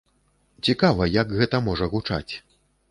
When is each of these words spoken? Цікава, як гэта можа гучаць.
Цікава, 0.69 1.09
як 1.21 1.37
гэта 1.41 1.63
можа 1.69 1.85
гучаць. 1.95 2.29